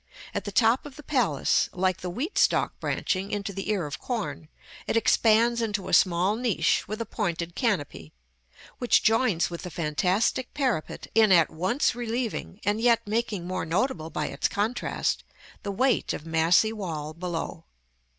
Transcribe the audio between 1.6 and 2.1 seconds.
like the